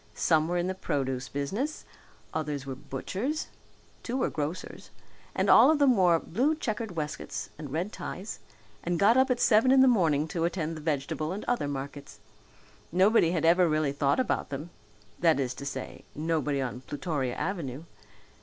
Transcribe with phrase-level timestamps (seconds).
[0.15, 1.85] Some were in the produce business,
[2.33, 3.49] others were butchers,
[4.01, 4.89] two were grocers,
[5.35, 8.39] and all of them wore blue checkered waistcoats and red ties
[8.83, 12.17] and got up at seven in the morning to attend the vegetable and other markets.
[12.91, 14.71] Nobody had ever really thought about them
[15.19, 17.83] that is to say, nobody on Plutoria Avenue.